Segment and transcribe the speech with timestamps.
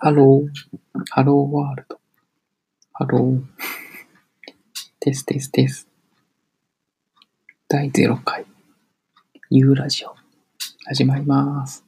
[0.00, 1.00] ハロー。
[1.10, 1.98] ハローワールド。
[2.92, 3.42] ハロー。
[5.00, 5.88] ですですです。
[7.66, 8.46] 第0回。
[9.50, 10.14] ユーラジオ。
[10.86, 11.87] 始まります。